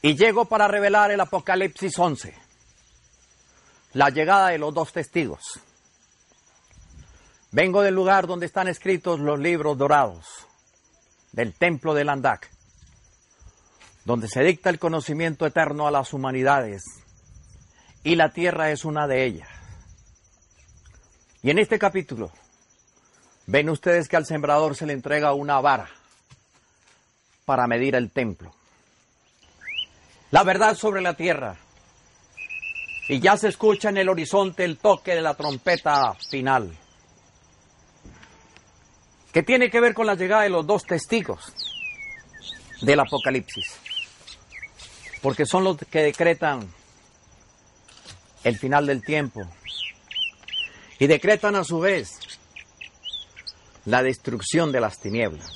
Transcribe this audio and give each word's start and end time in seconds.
Y 0.00 0.16
llego 0.16 0.44
para 0.44 0.68
revelar 0.68 1.10
el 1.10 1.20
Apocalipsis 1.20 1.98
11, 1.98 2.32
la 3.94 4.10
llegada 4.10 4.48
de 4.48 4.58
los 4.58 4.72
dos 4.72 4.92
testigos. 4.92 5.60
Vengo 7.50 7.82
del 7.82 7.94
lugar 7.94 8.28
donde 8.28 8.46
están 8.46 8.68
escritos 8.68 9.18
los 9.18 9.40
libros 9.40 9.76
dorados 9.76 10.46
del 11.32 11.52
templo 11.52 11.94
de 11.94 12.04
Landak, 12.04 12.48
donde 14.04 14.28
se 14.28 14.42
dicta 14.42 14.70
el 14.70 14.78
conocimiento 14.78 15.46
eterno 15.46 15.88
a 15.88 15.90
las 15.90 16.12
humanidades, 16.12 16.84
y 18.04 18.14
la 18.14 18.32
tierra 18.32 18.70
es 18.70 18.84
una 18.84 19.08
de 19.08 19.24
ellas. 19.24 19.48
Y 21.42 21.50
en 21.50 21.58
este 21.58 21.76
capítulo, 21.76 22.30
ven 23.46 23.68
ustedes 23.68 24.08
que 24.08 24.16
al 24.16 24.26
sembrador 24.26 24.76
se 24.76 24.86
le 24.86 24.92
entrega 24.92 25.32
una 25.32 25.60
vara 25.60 25.90
para 27.44 27.66
medir 27.66 27.96
el 27.96 28.12
templo 28.12 28.57
la 30.30 30.42
verdad 30.44 30.76
sobre 30.76 31.00
la 31.00 31.14
tierra. 31.14 31.56
Y 33.08 33.20
ya 33.20 33.36
se 33.36 33.48
escucha 33.48 33.88
en 33.88 33.96
el 33.96 34.08
horizonte 34.08 34.64
el 34.64 34.76
toque 34.76 35.14
de 35.14 35.22
la 35.22 35.34
trompeta 35.34 36.14
final, 36.28 36.76
que 39.32 39.42
tiene 39.42 39.70
que 39.70 39.80
ver 39.80 39.94
con 39.94 40.06
la 40.06 40.14
llegada 40.14 40.42
de 40.42 40.50
los 40.50 40.66
dos 40.66 40.84
testigos 40.84 41.54
del 42.82 43.00
Apocalipsis, 43.00 43.76
porque 45.22 45.46
son 45.46 45.64
los 45.64 45.78
que 45.78 46.02
decretan 46.02 46.70
el 48.44 48.58
final 48.58 48.86
del 48.86 49.02
tiempo 49.02 49.40
y 50.98 51.06
decretan 51.06 51.56
a 51.56 51.64
su 51.64 51.80
vez 51.80 52.18
la 53.86 54.02
destrucción 54.02 54.70
de 54.70 54.80
las 54.80 54.98
tinieblas. 54.98 55.50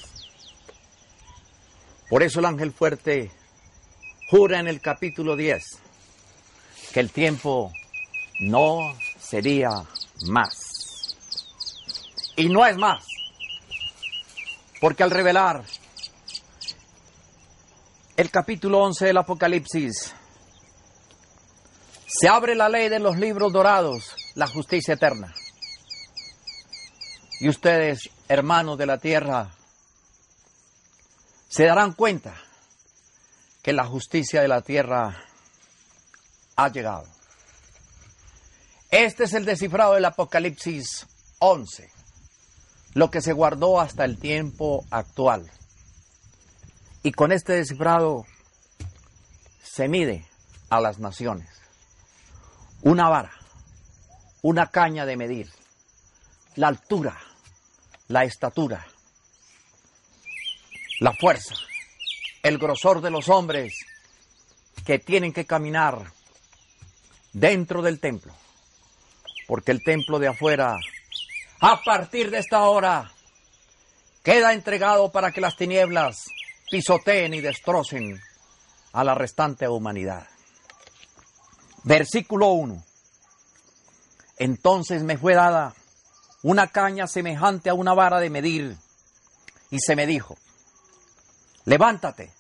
Por 2.09 2.23
eso 2.23 2.41
el 2.41 2.47
ángel 2.47 2.73
fuerte 2.73 3.31
jura 4.33 4.61
en 4.61 4.67
el 4.67 4.81
capítulo 4.81 5.37
10 5.37 5.63
que 6.95 7.01
el 7.01 7.11
tiempo 7.11 7.71
no 8.41 8.97
sería 9.21 9.69
más. 10.29 11.15
Y 12.35 12.49
no 12.49 12.65
es 12.65 12.79
más. 12.79 13.05
Porque 14.81 15.03
al 15.03 15.11
revelar 15.11 15.63
el 18.17 18.31
capítulo 18.31 18.79
11 18.85 19.05
del 19.05 19.19
Apocalipsis, 19.19 20.15
se 22.07 22.27
abre 22.27 22.55
la 22.55 22.71
ley 22.71 22.89
de 22.89 23.01
los 23.01 23.19
libros 23.19 23.53
dorados, 23.53 24.17
la 24.35 24.47
justicia 24.47 24.95
eterna. 24.95 25.35
Y 27.39 27.51
ustedes, 27.51 28.09
hermanos 28.29 28.79
de 28.79 28.87
la 28.87 28.97
tierra, 28.97 29.51
se 31.51 31.67
darán 31.67 31.93
cuenta 31.93 32.35
que 33.63 33.73
la 33.73 33.87
justicia 33.87 34.43
de 34.43 34.49
la 34.49 34.61
tierra 34.61 35.25
ha 36.57 36.69
llegado. 36.69 37.07
Este 38.91 39.25
es 39.25 39.35
el 39.35 39.45
descifrado 39.45 39.95
del 39.95 40.05
Apocalipsis 40.05 41.07
11, 41.39 41.89
lo 42.95 43.11
que 43.11 43.23
se 43.23 43.33
guardó 43.33 43.81
hasta 43.81 44.05
el 44.05 44.19
tiempo 44.19 44.85
actual. 44.91 45.51
Y 47.05 47.13
con 47.13 47.33
este 47.33 47.55
descifrado 47.55 48.27
se 49.63 49.89
mide 49.89 50.27
a 50.69 50.81
las 50.81 50.99
naciones. 50.99 51.49
Una 52.83 53.09
vara, 53.09 53.33
una 54.43 54.71
caña 54.71 55.07
de 55.07 55.17
medir, 55.17 55.51
la 56.57 56.69
altura, 56.69 57.17
la 58.09 58.25
estatura, 58.25 58.87
la 61.01 61.13
fuerza 61.15 61.55
el 62.43 62.59
grosor 62.59 63.01
de 63.01 63.11
los 63.11 63.29
hombres 63.29 63.75
que 64.85 64.99
tienen 64.99 65.33
que 65.33 65.47
caminar 65.47 66.13
dentro 67.33 67.83
del 67.83 68.01
templo. 68.01 68.33
Porque 69.47 69.71
el 69.71 69.83
templo 69.83 70.19
de 70.19 70.29
afuera, 70.29 70.77
a 71.61 71.83
partir 71.83 72.31
de 72.31 72.39
esta 72.39 72.63
hora, 72.63 73.13
queda 74.23 74.53
entregado 74.53 75.13
para 75.13 75.31
que 75.31 75.41
las 75.41 75.57
tinieblas 75.57 76.27
pisoteen 76.71 77.35
y 77.35 77.41
destrocen 77.41 78.21
a 78.93 79.05
la 79.05 79.15
restante 79.15 79.69
humanidad. 79.69 80.27
Versículo 81.85 82.49
1. 82.49 82.83
Entonces 84.39 85.03
me 85.03 85.19
fue 85.19 85.35
dada 85.35 85.75
una 86.43 86.69
caña 86.69 87.07
semejante 87.07 87.71
a 87.71 87.75
una 87.75 87.95
vara 87.95 88.19
de 88.19 88.31
medir, 88.31 88.77
y 89.71 89.79
se 89.79 89.95
me 89.95 90.07
dijo, 90.07 90.37
levántate 91.65 92.33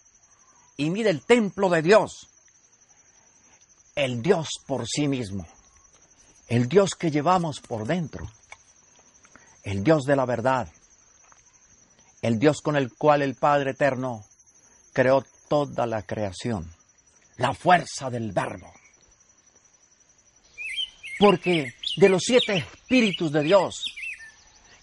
y 0.76 0.90
mide 0.90 1.10
el 1.10 1.24
templo 1.24 1.68
de 1.68 1.82
Dios, 1.82 2.28
el 3.94 4.22
Dios 4.22 4.48
por 4.66 4.86
sí 4.88 5.08
mismo, 5.08 5.46
el 6.48 6.68
Dios 6.68 6.94
que 6.94 7.10
llevamos 7.10 7.60
por 7.60 7.86
dentro, 7.86 8.30
el 9.64 9.84
Dios 9.84 10.04
de 10.04 10.16
la 10.16 10.24
verdad, 10.24 10.68
el 12.22 12.38
Dios 12.38 12.60
con 12.60 12.76
el 12.76 12.92
cual 12.94 13.22
el 13.22 13.34
Padre 13.34 13.72
Eterno 13.72 14.24
creó 14.92 15.24
toda 15.48 15.86
la 15.86 16.02
creación, 16.02 16.70
la 17.36 17.54
fuerza 17.54 18.10
del 18.10 18.32
verbo. 18.32 18.72
Porque 21.18 21.74
de 21.96 22.08
los 22.08 22.22
siete 22.24 22.56
espíritus 22.56 23.30
de 23.32 23.42
Dios 23.42 23.84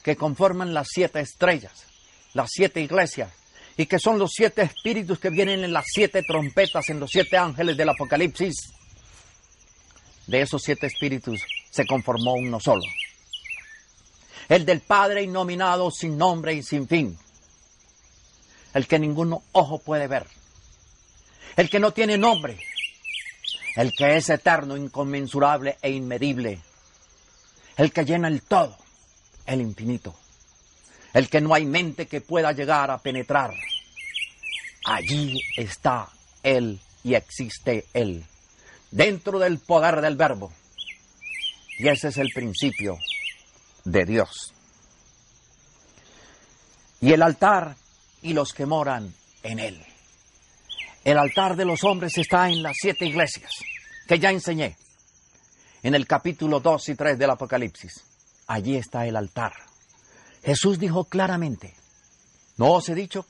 que 0.03 0.15
conforman 0.15 0.73
las 0.73 0.87
siete 0.89 1.19
estrellas, 1.19 1.85
las 2.33 2.49
siete 2.51 2.81
iglesias, 2.81 3.31
y 3.79 3.85
que 3.85 3.97
son 3.97 4.19
los 4.19 4.33
siete 4.33 4.61
espíritus 4.61 5.19
que 5.19 5.29
vienen 5.29 5.63
en 5.63 5.71
las 5.71 5.85
siete 5.87 6.21
trompetas, 6.21 6.89
en 6.89 6.99
los 6.99 7.09
siete 7.09 7.37
ángeles 7.37 7.77
del 7.77 7.87
Apocalipsis. 7.87 8.73
De 10.27 10.41
esos 10.41 10.61
siete 10.61 10.87
espíritus 10.87 11.39
se 11.71 11.87
conformó 11.87 12.33
uno 12.33 12.59
solo. 12.59 12.83
El 14.49 14.65
del 14.65 14.81
Padre 14.81 15.23
innominado 15.23 15.91
sin 15.91 16.17
nombre 16.17 16.51
y 16.55 16.61
sin 16.61 16.89
fin. 16.89 17.17
El 18.73 18.85
que 18.85 18.99
ningún 18.99 19.39
ojo 19.53 19.79
puede 19.79 20.07
ver. 20.07 20.27
El 21.55 21.69
que 21.69 21.79
no 21.79 21.91
tiene 21.91 22.17
nombre. 22.17 22.59
El 23.77 23.93
que 23.93 24.17
es 24.17 24.29
eterno, 24.29 24.75
inconmensurable 24.75 25.77
e 25.81 25.89
inmedible. 25.89 26.59
El 27.77 27.93
que 27.93 28.03
llena 28.03 28.27
el 28.27 28.41
todo, 28.41 28.77
el 29.45 29.61
infinito 29.61 30.19
el 31.13 31.29
que 31.29 31.41
no 31.41 31.53
hay 31.53 31.65
mente 31.65 32.07
que 32.07 32.21
pueda 32.21 32.51
llegar 32.51 32.91
a 32.91 32.99
penetrar. 32.99 33.51
Allí 34.85 35.41
está 35.57 36.09
Él 36.43 36.79
y 37.03 37.15
existe 37.15 37.85
Él, 37.93 38.25
dentro 38.91 39.39
del 39.39 39.59
poder 39.59 40.01
del 40.01 40.15
verbo. 40.15 40.51
Y 41.77 41.87
ese 41.87 42.09
es 42.09 42.17
el 42.17 42.29
principio 42.33 42.97
de 43.85 44.05
Dios. 44.05 44.53
Y 47.01 47.13
el 47.13 47.21
altar 47.21 47.75
y 48.21 48.33
los 48.33 48.53
que 48.53 48.65
moran 48.65 49.13
en 49.43 49.59
Él. 49.59 49.85
El 51.05 51.17
altar 51.17 51.55
de 51.55 51.65
los 51.65 51.83
hombres 51.83 52.17
está 52.17 52.49
en 52.49 52.61
las 52.61 52.75
siete 52.79 53.05
iglesias 53.05 53.51
que 54.07 54.19
ya 54.19 54.31
enseñé 54.31 54.75
en 55.81 55.95
el 55.95 56.05
capítulo 56.05 56.59
2 56.59 56.89
y 56.89 56.95
3 56.95 57.17
del 57.17 57.29
Apocalipsis. 57.29 58.03
Allí 58.47 58.75
está 58.75 59.05
el 59.05 59.15
altar 59.15 59.53
Jesús 60.43 60.79
dijo 60.79 61.05
claramente, 61.05 61.73
¿no 62.57 62.73
os 62.73 62.89
he 62.89 62.95
dicho? 62.95 63.25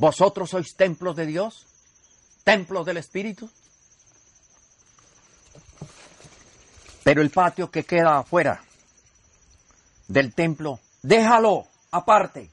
¿Vosotros 0.00 0.48
sois 0.48 0.76
templos 0.76 1.14
de 1.14 1.26
Dios? 1.26 1.66
¿Templos 2.42 2.86
del 2.86 2.96
Espíritu? 2.96 3.50
Pero 7.04 7.20
el 7.20 7.28
patio 7.28 7.70
que 7.70 7.84
queda 7.84 8.20
afuera 8.20 8.64
del 10.08 10.32
templo, 10.32 10.80
déjalo 11.02 11.66
aparte 11.90 12.48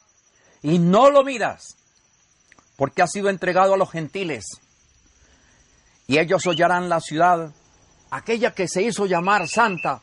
y 0.61 0.77
no 0.77 1.09
lo 1.09 1.23
miras, 1.23 1.77
porque 2.75 3.01
ha 3.01 3.07
sido 3.07 3.29
entregado 3.29 3.75
a 3.75 3.77
los 3.77 3.91
gentiles. 3.91 4.59
Y 6.05 6.19
ellos 6.19 6.45
hollarán 6.45 6.89
la 6.89 6.99
ciudad, 6.99 7.53
aquella 8.09 8.53
que 8.53 8.67
se 8.67 8.81
hizo 8.81 9.05
llamar 9.05 9.47
santa, 9.47 10.01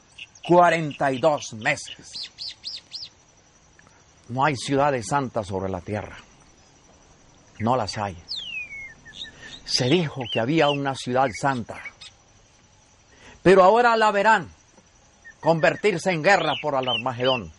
42 0.49 1.52
meses. 1.55 2.11
No 4.31 4.47
hay 4.47 4.56
ciudades 4.56 5.08
santas 5.08 5.47
sobre 5.47 5.69
la 5.69 5.82
tierra. 5.82 6.24
No 7.58 7.76
las 7.76 7.96
hay. 7.98 8.16
Se 9.64 9.88
dijo 9.88 10.22
que 10.32 10.40
había 10.40 10.68
una 10.70 10.94
ciudad 10.94 11.28
santa, 11.40 11.80
pero 13.42 13.62
ahora 13.62 13.96
la 13.96 14.10
verán 14.10 14.52
convertirse 15.40 16.10
en 16.10 16.22
guerra 16.22 16.54
por 16.60 16.74
el 16.74 16.88
Armagedón, 16.88 17.52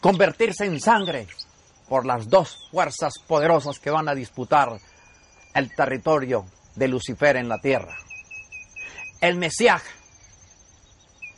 convertirse 0.00 0.64
en 0.64 0.80
sangre 0.80 1.26
por 1.88 2.06
las 2.06 2.28
dos 2.28 2.68
fuerzas 2.70 3.14
poderosas 3.26 3.78
que 3.78 3.90
van 3.90 4.08
a 4.08 4.14
disputar 4.14 4.78
el 5.54 5.74
territorio 5.74 6.46
de 6.74 6.88
Lucifer 6.88 7.36
en 7.36 7.48
la 7.48 7.60
tierra. 7.60 7.94
El 9.20 9.36
Mesías 9.36 9.82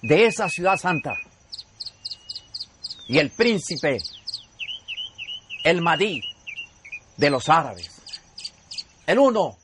de 0.02 0.26
esa 0.26 0.48
ciudad 0.48 0.76
santa 0.76 1.14
y 3.08 3.18
el 3.18 3.30
príncipe, 3.30 3.98
el 5.64 5.82
Madí 5.82 6.20
de 7.16 7.30
los 7.30 7.48
árabes. 7.48 7.90
El 9.06 9.18
uno, 9.18 9.56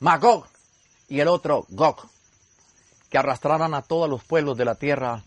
Magog, 0.00 0.46
y 1.08 1.20
el 1.20 1.28
otro, 1.28 1.66
Gog, 1.68 2.08
que 3.10 3.18
arrastrarán 3.18 3.74
a 3.74 3.82
todos 3.82 4.08
los 4.08 4.24
pueblos 4.24 4.56
de 4.56 4.64
la 4.64 4.74
tierra 4.74 5.22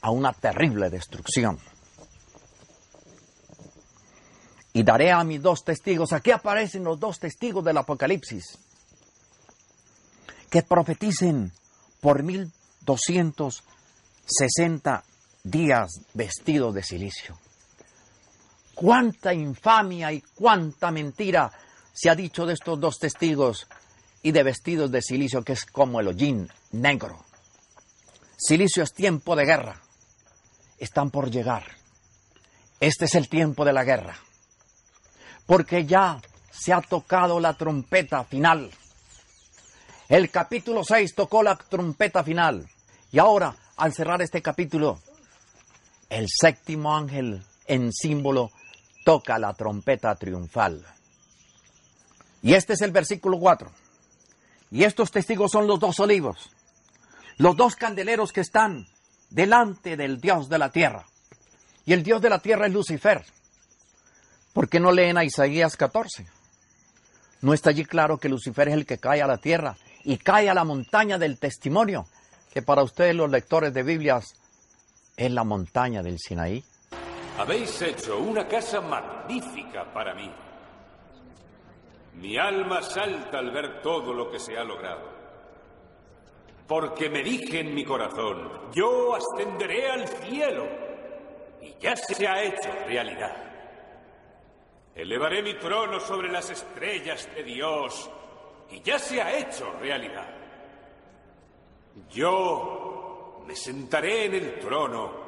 a 0.00 0.10
una 0.10 0.32
terrible 0.32 0.90
destrucción. 0.90 1.58
Y 4.72 4.84
daré 4.84 5.10
a 5.12 5.24
mis 5.24 5.42
dos 5.42 5.64
testigos, 5.64 6.12
aquí 6.12 6.30
aparecen 6.30 6.84
los 6.84 7.00
dos 7.00 7.18
testigos 7.18 7.64
del 7.64 7.78
Apocalipsis, 7.78 8.58
que 10.50 10.62
profeticen 10.62 11.50
por 12.00 12.22
1260 12.22 15.04
días 15.44 16.00
vestidos 16.14 16.72
de 16.74 16.82
silicio. 16.82 17.38
Cuánta 18.74 19.34
infamia 19.34 20.12
y 20.12 20.22
cuánta 20.34 20.90
mentira 20.90 21.50
se 21.92 22.08
ha 22.08 22.14
dicho 22.14 22.46
de 22.46 22.54
estos 22.54 22.80
dos 22.80 22.98
testigos 22.98 23.66
y 24.22 24.32
de 24.32 24.42
vestidos 24.42 24.90
de 24.90 25.02
silicio, 25.02 25.42
que 25.42 25.52
es 25.52 25.66
como 25.66 26.00
el 26.00 26.08
hollín 26.08 26.48
negro. 26.72 27.24
Silicio 28.36 28.82
es 28.82 28.92
tiempo 28.92 29.36
de 29.36 29.44
guerra. 29.44 29.80
Están 30.78 31.10
por 31.10 31.30
llegar. 31.30 31.64
Este 32.80 33.04
es 33.04 33.14
el 33.14 33.28
tiempo 33.28 33.64
de 33.64 33.72
la 33.72 33.84
guerra. 33.84 34.16
Porque 35.46 35.84
ya 35.84 36.20
se 36.50 36.72
ha 36.72 36.80
tocado 36.80 37.38
la 37.40 37.54
trompeta 37.54 38.24
final. 38.24 38.70
El 40.08 40.30
capítulo 40.30 40.82
6 40.84 41.14
tocó 41.14 41.42
la 41.42 41.56
trompeta 41.56 42.24
final. 42.24 42.68
Y 43.10 43.18
ahora, 43.18 43.54
al 43.76 43.92
cerrar 43.92 44.22
este 44.22 44.42
capítulo, 44.42 45.00
el 46.08 46.26
séptimo 46.28 46.96
ángel 46.96 47.42
en 47.66 47.92
símbolo 47.92 48.50
toca 49.04 49.38
la 49.38 49.54
trompeta 49.54 50.14
triunfal. 50.14 50.84
Y 52.42 52.54
este 52.54 52.72
es 52.72 52.80
el 52.82 52.90
versículo 52.90 53.38
4. 53.38 53.70
Y 54.70 54.84
estos 54.84 55.10
testigos 55.10 55.52
son 55.52 55.66
los 55.66 55.78
dos 55.78 56.00
olivos, 56.00 56.50
los 57.36 57.56
dos 57.56 57.76
candeleros 57.76 58.32
que 58.32 58.40
están 58.40 58.86
delante 59.30 59.96
del 59.96 60.20
Dios 60.20 60.48
de 60.48 60.58
la 60.58 60.70
tierra. 60.70 61.04
Y 61.84 61.92
el 61.92 62.02
Dios 62.02 62.22
de 62.22 62.30
la 62.30 62.38
tierra 62.38 62.66
es 62.66 62.72
Lucifer. 62.72 63.24
¿Por 64.52 64.68
qué 64.68 64.80
no 64.80 64.92
leen 64.92 65.18
a 65.18 65.24
Isaías 65.24 65.76
14? 65.76 66.26
¿No 67.40 67.54
está 67.54 67.70
allí 67.70 67.84
claro 67.84 68.18
que 68.18 68.28
Lucifer 68.28 68.68
es 68.68 68.74
el 68.74 68.86
que 68.86 68.98
cae 68.98 69.20
a 69.22 69.26
la 69.26 69.38
tierra 69.38 69.76
y 70.04 70.18
cae 70.18 70.48
a 70.48 70.54
la 70.54 70.64
montaña 70.64 71.18
del 71.18 71.38
testimonio? 71.38 72.06
Que 72.52 72.62
para 72.62 72.82
ustedes 72.82 73.14
los 73.14 73.30
lectores 73.30 73.74
de 73.74 73.82
Biblias 73.82 74.34
es 75.16 75.30
la 75.30 75.42
montaña 75.42 76.02
del 76.02 76.18
Sinaí. 76.18 76.64
Habéis 77.38 77.80
hecho 77.80 78.18
una 78.18 78.46
casa 78.46 78.80
magnífica 78.80 79.90
para 79.92 80.14
mí. 80.14 80.30
Mi 82.14 82.36
alma 82.36 82.82
salta 82.82 83.38
al 83.38 83.50
ver 83.50 83.80
todo 83.80 84.12
lo 84.12 84.30
que 84.30 84.38
se 84.38 84.56
ha 84.56 84.64
logrado. 84.64 85.10
Porque 86.68 87.08
me 87.08 87.22
dije 87.22 87.60
en 87.60 87.74
mi 87.74 87.84
corazón, 87.84 88.70
yo 88.72 89.14
ascenderé 89.14 89.90
al 89.90 90.06
cielo. 90.06 90.66
Y 91.60 91.74
ya 91.80 91.96
se 91.96 92.26
ha 92.26 92.42
hecho 92.42 92.70
realidad. 92.86 93.36
Elevaré 94.94 95.42
mi 95.42 95.54
trono 95.54 96.00
sobre 96.00 96.30
las 96.30 96.50
estrellas 96.50 97.28
de 97.34 97.42
Dios. 97.44 98.10
Y 98.70 98.82
ya 98.82 98.98
se 98.98 99.22
ha 99.22 99.36
hecho 99.36 99.72
realidad. 99.80 100.28
Yo 102.10 103.42
me 103.46 103.56
sentaré 103.56 104.26
en 104.26 104.34
el 104.34 104.58
trono 104.58 105.21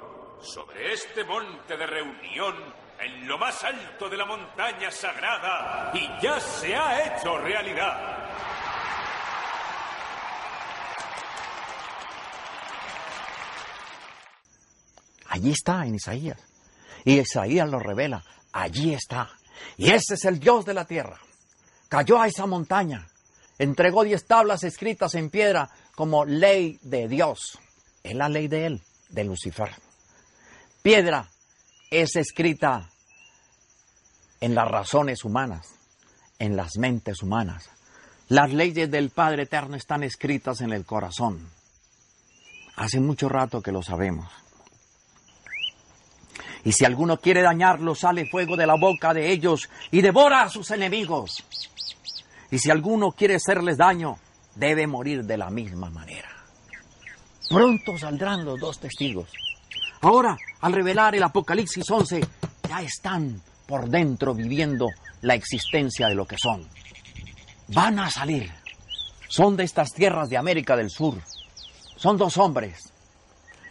sobre 0.45 0.93
este 0.93 1.25
monte 1.25 1.77
de 1.77 1.87
reunión 1.87 2.55
en 3.01 3.27
lo 3.27 3.39
más 3.39 3.65
alto 3.65 4.09
de 4.09 4.17
la 4.17 4.27
montaña 4.27 4.91
sagrada 4.91 5.91
y 5.95 6.23
ya 6.23 6.39
se 6.39 6.75
ha 6.75 7.17
hecho 7.17 7.39
realidad. 7.39 8.25
Allí 15.29 15.51
está 15.51 15.85
en 15.85 15.97
Isaías. 15.97 16.39
Y 17.05 17.19
Isaías 17.19 17.69
lo 17.69 17.81
revela. 17.81 18.25
Allí 18.53 18.95
está. 18.95 19.31
Y 19.77 19.91
ese 19.91 20.15
es 20.15 20.25
el 20.25 20.39
Dios 20.39 20.65
de 20.65 20.75
la 20.75 20.85
tierra. 20.85 21.19
Cayó 21.89 22.21
a 22.21 22.29
esa 22.29 22.47
montaña. 22.47 23.09
Entregó 23.59 24.05
diez 24.05 24.27
tablas 24.27 24.63
escritas 24.63 25.15
en 25.15 25.31
piedra 25.31 25.71
como 25.95 26.25
ley 26.25 26.79
de 26.83 27.09
Dios. 27.09 27.59
Es 28.03 28.15
la 28.15 28.29
ley 28.29 28.47
de 28.47 28.67
él, 28.67 28.83
de 29.09 29.25
Lucifer. 29.25 29.71
Piedra 30.85 31.31
es 31.91 32.15
escrita 32.15 32.91
en 34.39 34.55
las 34.55 34.71
razones 34.71 35.25
humanas, 35.25 35.67
en 36.39 36.57
las 36.57 36.77
mentes 36.77 37.23
humanas. 37.23 37.71
Las 38.29 38.53
leyes 38.53 38.91
del 38.91 39.09
Padre 39.09 39.45
Eterno 39.45 39.77
están 39.77 40.03
escritas 40.03 40.61
en 40.61 40.75
el 40.75 40.85
corazón. 40.85 41.49
Hace 42.77 43.01
mucho 43.01 43.31
rato 43.31 43.63
que 43.63 43.73
lo 43.73 43.83
sabemos. 43.83 44.31
Y 46.65 46.73
si 46.73 46.85
alguno 46.85 47.17
quiere 47.17 47.41
dañarlo, 47.41 47.95
sale 47.95 48.29
fuego 48.29 48.55
de 48.55 48.67
la 48.67 48.77
boca 48.77 49.15
de 49.15 49.33
ellos 49.33 49.71
y 49.91 50.03
devora 50.03 50.43
a 50.43 50.51
sus 50.51 50.71
enemigos. 50.71 51.43
Y 52.51 52.59
si 52.59 52.71
alguno 52.71 53.13
quiere 53.13 53.37
hacerles 53.37 53.79
daño, 53.79 54.19
debe 54.55 54.87
morir 54.87 55.25
de 55.25 55.39
la 55.39 55.49
misma 55.49 55.89
manera. 55.89 56.29
Pronto 57.49 57.97
saldrán 57.97 58.45
los 58.45 58.61
dos 58.61 58.79
testigos. 58.79 59.31
Ahora, 60.05 60.37
al 60.61 60.75
revelar 60.75 61.15
el 61.15 61.23
Apocalipsis 61.23 61.91
11, 61.91 62.21
ya 62.69 62.83
están 62.83 63.41
por 63.67 63.89
dentro 63.89 64.35
viviendo 64.35 64.89
la 65.23 65.35
existencia 65.35 66.09
de 66.09 66.15
lo 66.15 66.27
que 66.27 66.37
son. 66.37 66.69
Van 67.69 67.99
a 67.99 68.11
salir. 68.11 68.53
Son 69.29 69.57
de 69.57 69.65
estas 69.65 69.95
tierras 69.95 70.29
de 70.29 70.37
América 70.37 70.77
del 70.77 70.91
Sur. 70.91 71.15
Son 71.97 72.19
dos 72.19 72.37
hombres 72.37 72.93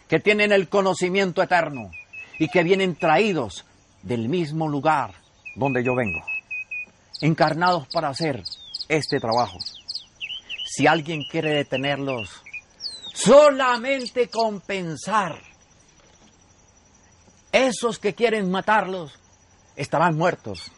que 0.08 0.18
tienen 0.18 0.50
el 0.50 0.68
conocimiento 0.68 1.40
eterno 1.40 1.92
y 2.40 2.48
que 2.48 2.64
vienen 2.64 2.96
traídos 2.96 3.64
del 4.02 4.28
mismo 4.28 4.66
lugar 4.66 5.14
donde 5.54 5.84
yo 5.84 5.94
vengo, 5.94 6.18
encarnados 7.20 7.86
para 7.92 8.08
hacer 8.08 8.42
este 8.88 9.20
trabajo. 9.20 9.60
Si 10.66 10.88
alguien 10.88 11.22
quiere 11.30 11.50
detenerlos, 11.50 12.42
solamente 13.12 14.28
con 14.28 14.60
pensar, 14.62 15.53
esos 17.54 18.00
que 18.00 18.16
quieren 18.16 18.50
matarlos 18.50 19.12
estarán 19.76 20.16
muertos. 20.16 20.72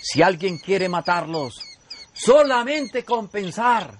Si 0.00 0.22
alguien 0.22 0.56
quiere 0.58 0.88
matarlos, 0.88 1.60
solamente 2.14 3.04
con 3.04 3.26
pensar 3.26 3.98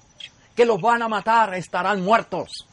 que 0.55 0.65
los 0.65 0.81
van 0.81 1.03
a 1.03 1.09
matar 1.09 1.55
estarán 1.55 2.03
muertos. 2.03 2.69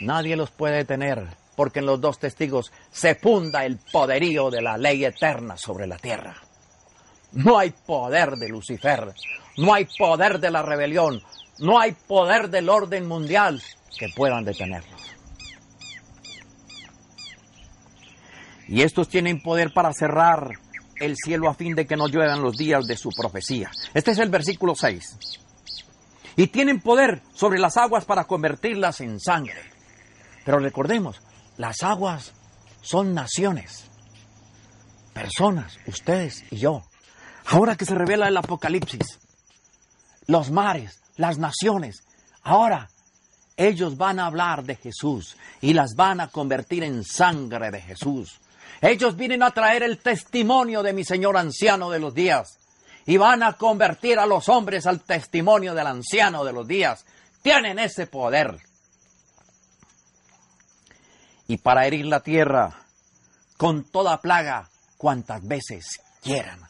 Nadie 0.00 0.36
los 0.36 0.50
puede 0.50 0.76
detener 0.76 1.36
porque 1.54 1.80
en 1.80 1.86
los 1.86 2.00
dos 2.00 2.18
testigos 2.18 2.72
se 2.90 3.14
funda 3.14 3.66
el 3.66 3.76
poderío 3.76 4.50
de 4.50 4.62
la 4.62 4.78
ley 4.78 5.04
eterna 5.04 5.58
sobre 5.58 5.86
la 5.86 5.98
tierra. 5.98 6.34
No 7.32 7.58
hay 7.58 7.72
poder 7.72 8.36
de 8.36 8.48
Lucifer, 8.48 9.12
no 9.58 9.74
hay 9.74 9.86
poder 9.98 10.40
de 10.40 10.50
la 10.50 10.62
rebelión, 10.62 11.22
no 11.58 11.78
hay 11.78 11.92
poder 11.92 12.48
del 12.48 12.70
orden 12.70 13.06
mundial 13.06 13.62
que 13.98 14.08
puedan 14.16 14.46
detenerlos. 14.46 15.21
Y 18.72 18.80
estos 18.80 19.10
tienen 19.10 19.42
poder 19.42 19.74
para 19.74 19.92
cerrar 19.92 20.52
el 20.96 21.14
cielo 21.22 21.50
a 21.50 21.54
fin 21.54 21.74
de 21.74 21.86
que 21.86 21.94
no 21.94 22.08
lluevan 22.08 22.40
los 22.40 22.56
días 22.56 22.86
de 22.86 22.96
su 22.96 23.10
profecía. 23.10 23.70
Este 23.92 24.12
es 24.12 24.18
el 24.18 24.30
versículo 24.30 24.74
6. 24.74 25.18
Y 26.36 26.46
tienen 26.46 26.80
poder 26.80 27.20
sobre 27.34 27.60
las 27.60 27.76
aguas 27.76 28.06
para 28.06 28.24
convertirlas 28.24 29.02
en 29.02 29.20
sangre. 29.20 29.60
Pero 30.46 30.58
recordemos, 30.58 31.20
las 31.58 31.82
aguas 31.82 32.32
son 32.80 33.12
naciones, 33.12 33.90
personas, 35.12 35.78
ustedes 35.86 36.42
y 36.50 36.56
yo. 36.56 36.82
Ahora 37.44 37.76
que 37.76 37.84
se 37.84 37.94
revela 37.94 38.28
el 38.28 38.38
Apocalipsis, 38.38 39.18
los 40.26 40.50
mares, 40.50 41.02
las 41.16 41.36
naciones, 41.36 42.04
ahora 42.42 42.88
ellos 43.58 43.98
van 43.98 44.18
a 44.18 44.24
hablar 44.24 44.64
de 44.64 44.76
Jesús 44.76 45.36
y 45.60 45.74
las 45.74 45.94
van 45.94 46.22
a 46.22 46.28
convertir 46.28 46.84
en 46.84 47.04
sangre 47.04 47.70
de 47.70 47.82
Jesús. 47.82 48.40
Ellos 48.82 49.14
vienen 49.16 49.44
a 49.44 49.52
traer 49.52 49.84
el 49.84 49.98
testimonio 49.98 50.82
de 50.82 50.92
mi 50.92 51.04
Señor 51.04 51.36
anciano 51.36 51.88
de 51.88 52.00
los 52.00 52.12
días 52.12 52.58
y 53.06 53.16
van 53.16 53.44
a 53.44 53.52
convertir 53.52 54.18
a 54.18 54.26
los 54.26 54.48
hombres 54.48 54.88
al 54.88 55.00
testimonio 55.02 55.72
del 55.72 55.86
anciano 55.86 56.44
de 56.44 56.52
los 56.52 56.66
días. 56.66 57.06
Tienen 57.42 57.78
ese 57.78 58.08
poder. 58.08 58.58
Y 61.46 61.58
para 61.58 61.86
herir 61.86 62.06
la 62.06 62.20
tierra 62.20 62.74
con 63.56 63.84
toda 63.84 64.20
plaga 64.20 64.68
cuantas 64.96 65.46
veces 65.46 66.00
quieran. 66.20 66.60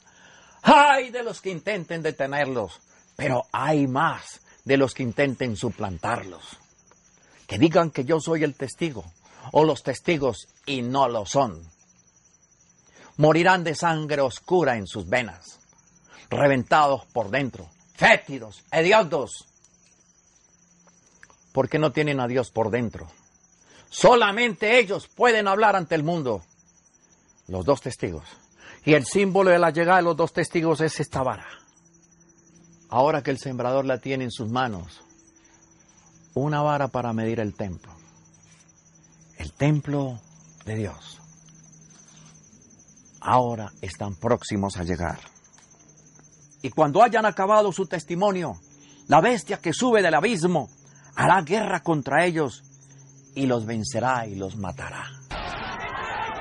Hay 0.62 1.08
de 1.10 1.22
los 1.22 1.40
que 1.40 1.48
intenten 1.48 2.02
detenerlos, 2.02 2.78
pero 3.16 3.44
hay 3.52 3.86
más 3.86 4.42
de 4.64 4.76
los 4.76 4.92
que 4.92 5.02
intenten 5.02 5.56
suplantarlos. 5.56 6.58
Que 7.46 7.58
digan 7.58 7.90
que 7.90 8.04
yo 8.04 8.20
soy 8.20 8.44
el 8.44 8.54
testigo, 8.54 9.04
o 9.52 9.64
los 9.64 9.82
testigos 9.82 10.48
y 10.66 10.82
no 10.82 11.08
lo 11.08 11.24
son. 11.24 11.71
Morirán 13.16 13.64
de 13.64 13.74
sangre 13.74 14.20
oscura 14.20 14.76
en 14.76 14.86
sus 14.86 15.08
venas, 15.08 15.60
reventados 16.30 17.06
por 17.06 17.30
dentro, 17.30 17.68
fétidos, 17.94 18.64
hediondos, 18.72 19.46
porque 21.52 21.78
no 21.78 21.92
tienen 21.92 22.20
a 22.20 22.26
Dios 22.26 22.50
por 22.50 22.70
dentro. 22.70 23.08
Solamente 23.90 24.78
ellos 24.78 25.06
pueden 25.06 25.46
hablar 25.46 25.76
ante 25.76 25.94
el 25.94 26.02
mundo. 26.02 26.42
Los 27.46 27.64
dos 27.64 27.82
testigos. 27.82 28.24
Y 28.84 28.94
el 28.94 29.04
símbolo 29.04 29.50
de 29.50 29.58
la 29.58 29.70
llegada 29.70 29.98
de 29.98 30.04
los 30.04 30.16
dos 30.16 30.32
testigos 30.32 30.80
es 30.80 30.98
esta 30.98 31.22
vara. 31.22 31.46
Ahora 32.88 33.22
que 33.22 33.30
el 33.30 33.38
sembrador 33.38 33.84
la 33.84 33.98
tiene 33.98 34.24
en 34.24 34.30
sus 34.30 34.48
manos, 34.50 35.02
una 36.34 36.62
vara 36.62 36.88
para 36.88 37.12
medir 37.12 37.40
el 37.40 37.54
templo. 37.54 37.92
El 39.36 39.52
templo 39.52 40.18
de 40.64 40.76
Dios. 40.76 41.21
Ahora 43.24 43.70
están 43.80 44.16
próximos 44.16 44.76
a 44.76 44.82
llegar. 44.82 45.18
Y 46.60 46.70
cuando 46.70 47.02
hayan 47.02 47.24
acabado 47.24 47.72
su 47.72 47.86
testimonio, 47.86 48.54
la 49.08 49.20
bestia 49.20 49.58
que 49.58 49.72
sube 49.72 50.02
del 50.02 50.14
abismo 50.14 50.68
hará 51.14 51.40
guerra 51.42 51.80
contra 51.82 52.24
ellos 52.24 52.62
y 53.34 53.46
los 53.46 53.64
vencerá 53.64 54.26
y 54.26 54.34
los 54.34 54.56
matará. 54.56 55.04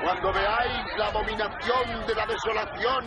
Cuando 0.02 0.32
veáis 0.32 0.98
la 0.98 1.06
abominación 1.06 2.06
de 2.06 2.14
la 2.16 2.26
desolación 2.26 3.04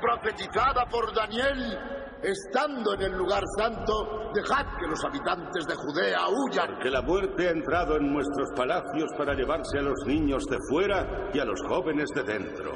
profetizada 0.00 0.86
por 0.88 1.12
Daniel, 1.12 1.76
estando 2.22 2.94
en 2.94 3.02
el 3.02 3.12
lugar 3.12 3.42
santo, 3.58 4.30
dejad 4.32 4.66
que 4.78 4.86
los 4.86 5.04
habitantes 5.04 5.66
de 5.66 5.74
Judea 5.74 6.20
huyan. 6.28 6.78
Que 6.78 6.90
la 6.90 7.02
muerte 7.02 7.48
ha 7.48 7.50
entrado 7.50 7.96
en 7.96 8.12
nuestros 8.12 8.50
palacios 8.54 9.10
para 9.18 9.34
llevarse 9.34 9.78
a 9.78 9.82
los 9.82 10.06
niños 10.06 10.44
de 10.44 10.58
fuera 10.68 11.30
y 11.34 11.40
a 11.40 11.44
los 11.44 11.60
jóvenes 11.66 12.08
de 12.14 12.22
dentro. 12.22 12.72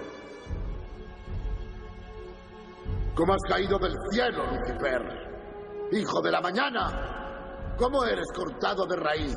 ¿Cómo 3.21 3.35
has 3.35 3.43
caído 3.43 3.79
del 3.79 3.93
cielo, 4.11 4.47
Lucifer? 4.47 5.03
Hijo 5.93 6.23
de 6.23 6.31
la 6.31 6.41
mañana, 6.41 7.75
¿cómo 7.77 8.03
eres 8.07 8.25
cortado 8.35 8.87
de 8.87 8.97
raíz? 8.97 9.37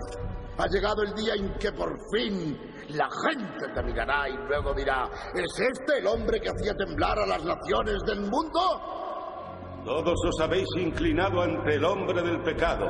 Ha 0.58 0.68
llegado 0.68 1.04
el 1.04 1.14
día 1.14 1.34
en 1.34 1.54
que 1.56 1.70
por 1.74 1.92
fin 2.16 2.58
la 2.92 3.10
gente 3.28 3.68
te 3.76 3.84
mirará 3.84 4.30
y 4.30 4.38
luego 4.48 4.74
dirá, 4.74 5.10
¿es 5.36 5.60
este 5.60 6.00
el 6.00 6.08
hombre 6.08 6.40
que 6.40 6.48
hacía 6.48 6.74
temblar 6.76 7.20
a 7.20 7.26
las 7.26 7.44
naciones 7.44 7.98
del 8.08 8.22
mundo? 8.22 9.84
Todos 9.84 10.18
os 10.30 10.40
habéis 10.40 10.70
inclinado 10.78 11.42
ante 11.42 11.76
el 11.76 11.84
hombre 11.84 12.22
del 12.22 12.42
pecado. 12.42 12.90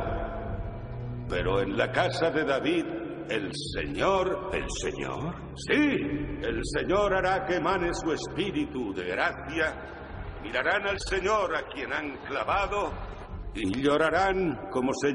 Pero 1.27 1.59
en 1.61 1.75
la 1.75 1.91
casa 1.91 2.29
de 2.29 2.45
David, 2.45 2.85
el 3.29 3.49
Señor, 3.73 4.51
el 4.53 4.69
Señor, 4.69 5.33
sí, 5.55 5.73
el 6.43 6.61
Señor 6.63 7.15
hará 7.15 7.47
que 7.47 7.55
emane 7.55 7.89
su 7.95 8.11
espíritu 8.11 8.93
de 8.93 9.05
gracia. 9.05 10.02
Mirarán 10.43 10.85
al 10.85 10.99
Señor 10.99 11.55
a 11.55 11.65
quien 11.73 11.93
han 11.93 12.17
clavado 12.27 12.91
y 13.55 13.81
llorarán 13.81 14.69
como 14.71 14.91
se 14.93 15.13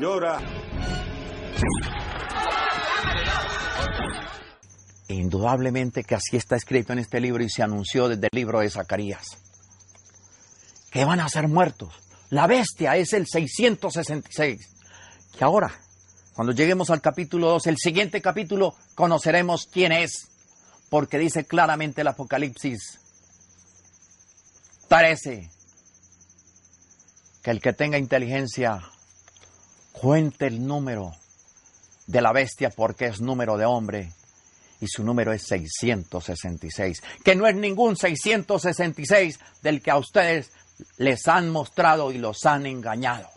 Indudablemente 5.09 6.03
que 6.03 6.15
así 6.15 6.39
está 6.39 6.57
escrito 6.57 6.95
en 6.95 7.01
este 7.01 7.21
libro 7.21 7.45
y 7.45 7.51
se 7.51 7.63
anunció 7.63 8.09
desde 8.09 8.29
el 8.33 8.37
libro 8.37 8.61
de 8.61 8.71
Zacarías. 8.71 9.27
Que 10.91 11.05
van 11.05 11.21
a 11.21 11.29
ser 11.29 11.47
muertos. 11.47 11.95
La 12.31 12.47
bestia 12.47 12.97
es 12.97 13.13
el 13.13 13.27
666. 13.27 14.59
Que 15.37 15.45
ahora, 15.45 15.73
cuando 16.35 16.55
lleguemos 16.55 16.89
al 16.89 17.03
capítulo 17.03 17.51
2, 17.51 17.67
el 17.67 17.77
siguiente 17.77 18.23
capítulo, 18.23 18.75
conoceremos 18.95 19.69
quién 19.71 19.93
es. 19.93 20.31
Porque 20.89 21.19
dice 21.19 21.45
claramente 21.45 22.01
el 22.01 22.09
Apocalipsis 22.09 23.01
13 24.89 25.51
que 27.43 27.51
el 27.51 27.61
que 27.61 27.73
tenga 27.73 27.99
inteligencia 27.99 28.83
cuente 29.93 30.47
el 30.47 30.67
número 30.67 31.13
de 32.07 32.23
la 32.23 32.33
bestia 32.33 32.71
porque 32.71 33.07
es 33.07 33.21
número 33.21 33.57
de 33.57 33.67
hombre 33.67 34.13
y 34.81 34.87
su 34.87 35.05
número 35.05 35.33
es 35.33 35.43
666, 35.43 37.03
que 37.25 37.35
no 37.35 37.47
es 37.47 37.55
ningún 37.55 37.97
666 37.97 39.39
del 39.63 39.83
que 39.83 39.91
a 39.91 39.99
ustedes 39.99 40.51
les 40.97 41.27
han 41.29 41.51
mostrado 41.51 42.13
y 42.13 42.19
los 42.19 42.47
han 42.47 42.65
engañado. 42.65 43.29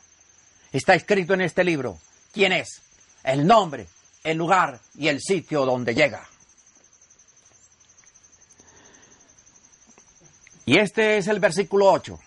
Está 0.72 0.94
escrito 0.94 1.34
en 1.34 1.42
este 1.42 1.64
libro 1.64 2.00
quién 2.32 2.54
es, 2.54 2.82
el 3.24 3.46
nombre, 3.46 3.88
el 4.24 4.38
lugar 4.38 4.80
y 4.96 5.08
el 5.08 5.20
sitio 5.20 5.66
donde 5.66 5.96
llega. 5.96 6.31
Y 10.72 10.78
este 10.78 11.18
es 11.18 11.28
el 11.28 11.42
versículo 11.42 11.92
8. 11.92 12.18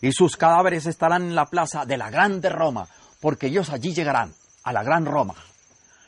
Y 0.00 0.12
sus 0.12 0.36
cadáveres 0.36 0.86
estarán 0.86 1.22
en 1.24 1.34
la 1.34 1.46
plaza 1.46 1.84
de 1.84 1.96
la 1.96 2.08
grande 2.08 2.50
Roma, 2.50 2.86
porque 3.18 3.48
ellos 3.48 3.70
allí 3.70 3.92
llegarán 3.92 4.32
a 4.62 4.72
la 4.72 4.84
gran 4.84 5.04
Roma. 5.04 5.34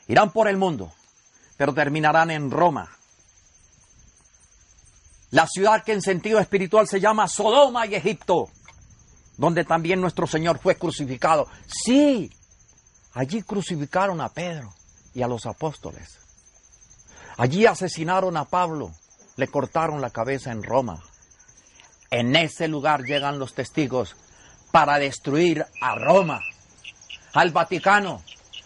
Irán 0.06 0.30
por 0.30 0.46
el 0.46 0.56
mundo 0.56 0.92
pero 1.56 1.74
terminarán 1.74 2.30
en 2.30 2.52
Roma. 2.52 2.88
La 5.32 5.48
ciudad 5.48 5.82
que 5.82 5.92
en 5.92 6.00
sentido 6.00 6.38
espiritual 6.38 6.86
se 6.86 7.00
llama 7.00 7.26
Sodoma 7.26 7.84
y 7.84 7.96
Egipto, 7.96 8.48
donde 9.36 9.64
también 9.64 10.00
nuestro 10.00 10.28
Señor 10.28 10.60
fue 10.60 10.76
crucificado. 10.76 11.48
Sí, 11.66 12.32
allí 13.12 13.42
crucificaron 13.42 14.20
a 14.20 14.28
Pedro 14.28 14.72
y 15.14 15.22
a 15.22 15.26
los 15.26 15.46
apóstoles. 15.46 16.20
Allí 17.36 17.66
asesinaron 17.66 18.36
a 18.36 18.44
Pablo, 18.44 18.92
le 19.38 19.46
cortaron 19.46 20.00
la 20.00 20.10
cabeza 20.10 20.50
en 20.50 20.64
Roma. 20.64 21.00
En 22.10 22.34
ese 22.34 22.66
lugar 22.66 23.04
llegan 23.04 23.38
los 23.38 23.54
testigos 23.54 24.16
para 24.72 24.98
destruir 24.98 25.64
a 25.80 25.94
Roma, 25.94 26.40
al 27.34 27.52
Vaticano, 27.52 28.24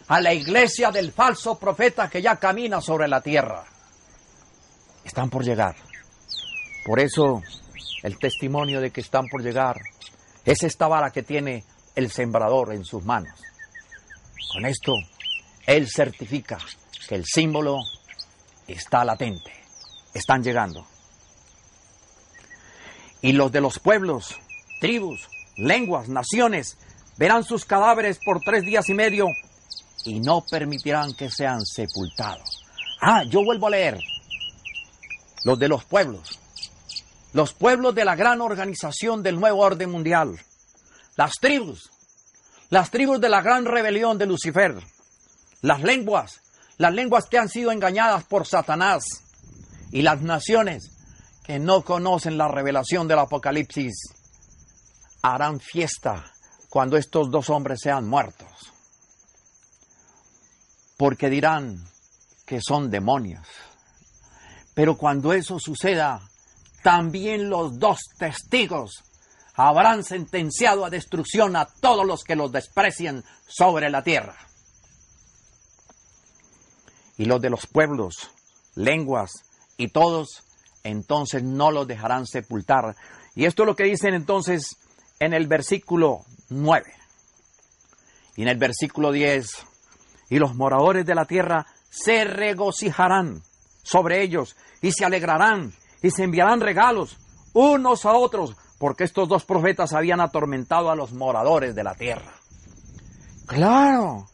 a 0.09 0.21
la 0.23 0.33
iglesia 0.33 0.91
del 0.91 1.13
falso 1.13 1.59
profeta 1.59 2.09
que 2.09 2.23
ya 2.23 2.37
camina 2.37 2.81
sobre 2.81 3.07
la 3.07 3.21
tierra. 3.21 3.65
Están 5.05 5.29
por 5.29 5.45
llegar. 5.45 5.77
Por 6.87 7.01
eso 7.01 7.43
el 8.03 8.19
testimonio 8.19 8.81
de 8.81 8.91
que 8.91 9.03
están 9.03 9.27
por 9.29 9.43
llegar 9.43 9.77
es 10.43 10.63
esta 10.63 10.89
vara 10.89 11.11
que 11.11 11.23
tiene 11.23 11.65
el 11.95 12.11
sembrador 12.11 12.73
en 12.73 12.85
sus 12.87 13.05
manos. 13.05 13.39
Con 14.51 14.65
esto, 14.65 14.95
él 15.67 15.87
certifica 15.87 16.57
que 17.09 17.15
el 17.15 17.27
símbolo 17.27 17.81
está 18.67 19.05
latente. 19.05 19.62
Están 20.15 20.43
llegando. 20.43 20.87
Y 23.21 23.33
los 23.33 23.53
de 23.53 23.61
los 23.61 23.79
pueblos, 23.79 24.37
tribus, 24.81 25.29
lenguas, 25.57 26.09
naciones, 26.09 26.77
verán 27.17 27.45
sus 27.45 27.65
cadáveres 27.65 28.19
por 28.25 28.41
tres 28.41 28.65
días 28.65 28.89
y 28.89 28.95
medio 28.95 29.27
y 30.05 30.21
no 30.21 30.45
permitirán 30.49 31.15
que 31.15 31.31
sean 31.31 31.65
sepultados. 31.65 32.65
Ah, 33.01 33.23
yo 33.25 33.45
vuelvo 33.45 33.67
a 33.67 33.71
leer. 33.71 34.01
Los 35.45 35.59
de 35.59 35.69
los 35.69 35.85
pueblos. 35.85 36.39
Los 37.33 37.55
pueblos 37.55 37.95
de 37.95 38.05
la 38.05 38.15
gran 38.15 38.41
organización 38.41 39.23
del 39.23 39.41
nuevo 39.41 39.61
orden 39.61 39.91
mundial. 39.91 40.39
Las 41.17 41.33
tribus. 41.41 41.91
Las 42.71 42.91
tribus 42.91 43.21
de 43.21 43.29
la 43.29 43.41
gran 43.41 43.65
rebelión 43.65 44.19
de 44.19 44.27
Lucifer. 44.27 44.77
Las 45.63 45.83
lenguas. 45.83 46.41
Las 46.79 46.93
lenguas 46.93 47.27
que 47.27 47.39
han 47.39 47.49
sido 47.49 47.71
engañadas 47.71 48.25
por 48.25 48.47
Satanás. 48.47 49.05
Y 49.93 50.03
las 50.03 50.21
naciones 50.23 50.91
que 51.45 51.61
no 51.61 51.85
conocen 51.85 52.37
la 52.37 52.49
revelación 52.49 53.07
del 53.07 53.21
Apocalipsis 53.21 53.95
harán 55.23 55.61
fiesta 55.61 56.33
cuando 56.69 56.97
estos 56.97 57.31
dos 57.31 57.51
hombres 57.51 57.81
sean 57.81 58.09
muertos 58.09 58.73
porque 61.03 61.29
dirán 61.29 61.83
que 62.47 62.61
son 62.61 62.89
demonios. 62.89 63.45
Pero 64.73 64.97
cuando 64.97 65.33
eso 65.33 65.59
suceda, 65.59 66.21
también 66.85 67.51
los 67.51 67.81
dos 67.81 67.99
testigos 68.21 69.03
habrán 69.55 70.05
sentenciado 70.05 70.85
a 70.85 70.91
destrucción 70.91 71.57
a 71.57 71.67
todos 71.81 72.07
los 72.07 72.23
que 72.23 72.37
los 72.37 72.53
desprecien 72.53 73.25
sobre 73.49 73.91
la 73.91 74.05
tierra. 74.05 74.37
Y 77.19 77.25
los 77.25 77.41
de 77.41 77.51
los 77.51 77.67
pueblos, 77.67 78.31
lenguas 78.77 79.33
y 79.77 79.89
todos, 79.89 80.45
entonces 80.83 81.43
no 81.43 81.71
los 81.71 81.87
dejarán 81.87 82.27
sepultar 82.27 82.97
Y 83.35 83.45
esto 83.45 83.63
es 83.63 83.67
lo 83.67 83.77
que 83.77 83.85
dicen 83.85 84.15
entonces 84.15 84.77
en 85.19 85.33
el 85.33 85.47
versículo 85.47 86.25
9. 86.49 86.93
Y 88.37 88.43
en 88.43 88.49
el 88.49 88.59
versículo 88.59 89.13
10, 89.13 89.47
y 90.31 90.39
los 90.39 90.55
moradores 90.55 91.05
de 91.05 91.15
la 91.15 91.27
tierra 91.27 91.67
se 91.91 92.25
regocijarán 92.25 93.43
sobre 93.83 94.23
ellos 94.23 94.57
y 94.81 94.93
se 94.93 95.05
alegrarán 95.05 95.75
y 96.03 96.11
se 96.11 96.25
enviarán 96.25 96.61
regalos 96.61 97.19
unos 97.53 98.07
a 98.07 98.13
otros, 98.13 98.57
porque 98.79 99.05
estos 99.05 99.29
dos 99.29 99.45
profetas 99.45 99.93
habían 99.93 100.21
atormentado 100.21 100.91
a 100.91 100.97
los 100.97 101.13
moradores 101.13 101.75
de 101.75 101.85
la 101.85 101.95
tierra. 101.95 102.33
Claro, 103.47 104.27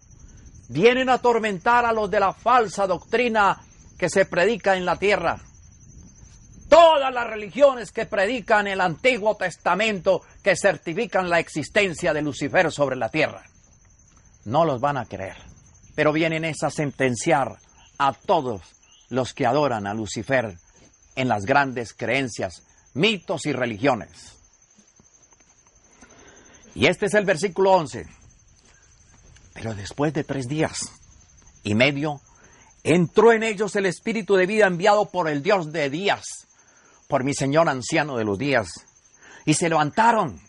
vienen 0.69 1.09
a 1.09 1.15
atormentar 1.15 1.85
a 1.85 1.93
los 1.93 2.09
de 2.11 2.21
la 2.21 2.33
falsa 2.33 2.87
doctrina 2.87 3.61
que 3.99 4.09
se 4.09 4.25
predica 4.25 4.77
en 4.77 4.85
la 4.87 4.97
tierra. 4.97 5.41
Todas 6.69 7.13
las 7.13 7.27
religiones 7.27 7.91
que 7.91 8.07
predican 8.07 8.67
el 8.67 8.81
Antiguo 8.81 9.37
Testamento, 9.37 10.23
que 10.43 10.55
certifican 10.55 11.29
la 11.29 11.41
existencia 11.41 12.13
de 12.13 12.23
Lucifer 12.23 12.71
sobre 12.71 12.97
la 12.97 13.09
tierra, 13.09 13.43
no 14.45 14.65
los 14.65 14.81
van 14.81 14.99
a 14.99 15.07
creer. 15.07 15.37
Pero 15.95 16.13
vienen 16.13 16.45
es 16.45 16.63
a 16.63 16.71
sentenciar 16.71 17.57
a 17.99 18.13
todos 18.13 18.63
los 19.09 19.35
que 19.35 19.47
adoran 19.47 19.87
a 19.87 19.95
Lucifer 19.95 20.57
en 21.17 21.29
las 21.29 21.45
grandes 21.45 21.93
creencias, 21.95 22.63
mitos 22.95 23.47
y 23.47 23.53
religiones. 23.53 24.37
Y 26.75 26.87
este 26.87 27.07
es 27.07 27.15
el 27.15 27.25
versículo 27.25 27.73
11. 27.73 28.07
Pero 29.55 29.75
después 29.75 30.13
de 30.13 30.23
tres 30.23 30.47
días 30.47 30.79
y 31.65 31.75
medio, 31.75 32.21
entró 32.83 33.33
en 33.33 33.43
ellos 33.43 33.77
el 33.77 33.87
espíritu 33.87 34.37
de 34.37 34.47
vida 34.47 34.67
enviado 34.67 35.11
por 35.11 35.29
el 35.29 35.43
Dios 35.43 35.73
de 35.73 35.91
días, 35.91 36.25
por 37.09 37.25
mi 37.25 37.35
Señor 37.35 37.69
anciano 37.69 38.17
de 38.17 38.25
los 38.25 38.39
días. 38.39 38.69
Y 39.45 39.55
se 39.55 39.69
levantaron 39.69 40.41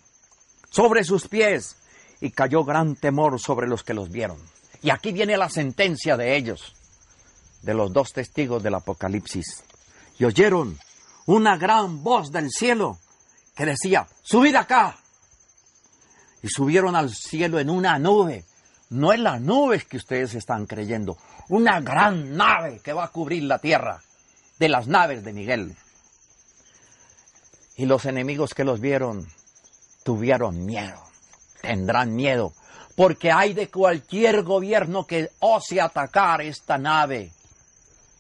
sobre 0.69 1.03
sus 1.03 1.27
pies 1.27 1.77
y 2.21 2.31
cayó 2.31 2.63
gran 2.63 2.95
temor 2.95 3.39
sobre 3.39 3.67
los 3.67 3.83
que 3.83 3.93
los 3.93 4.09
vieron. 4.09 4.39
Y 4.81 4.89
aquí 4.91 5.12
viene 5.12 5.38
la 5.38 5.50
sentencia 5.50 6.15
de 6.17 6.36
ellos, 6.38 6.74
de 7.62 7.74
los 7.74 7.91
dos 7.91 8.13
testigos 8.13 8.63
del 8.63 8.75
Apocalipsis. 8.75 9.63
Y 10.17 10.25
oyeron 10.25 10.77
una 11.25 11.57
gran 11.57 12.03
voz 12.03 12.31
del 12.31 12.50
cielo 12.50 13.00
que 13.55 13.65
decía, 13.65 14.07
subid 14.21 14.55
acá. 14.55 14.98
Y 16.41 16.48
subieron 16.48 16.95
al 16.95 17.13
cielo 17.13 17.59
en 17.59 17.69
una 17.69 18.00
nube. 18.00 18.45
No 18.89 19.13
es 19.13 19.19
la 19.19 19.39
nube 19.39 19.81
que 19.81 19.98
ustedes 19.98 20.34
están 20.34 20.65
creyendo, 20.65 21.17
una 21.48 21.79
gran 21.79 22.36
nave 22.36 22.79
que 22.84 22.91
va 22.91 23.03
a 23.03 23.12
cubrir 23.12 23.43
la 23.43 23.60
tierra, 23.60 24.01
de 24.58 24.67
las 24.67 24.88
naves 24.88 25.24
de 25.24 25.31
Miguel. 25.31 25.75
Y 27.75 27.86
los 27.86 28.05
enemigos 28.05 28.55
que 28.55 28.63
los 28.63 28.79
vieron 28.79 29.27
tuvieron 30.03 30.65
miedo, 30.65 31.00
tendrán 31.62 32.15
miedo, 32.15 32.51
porque 32.96 33.31
hay 33.31 33.53
de 33.53 33.69
cualquier 33.69 34.41
gobierno 34.41 35.05
que 35.05 35.29
ose 35.39 35.79
atacar 35.79 36.41
esta 36.41 36.79
nave. 36.79 37.31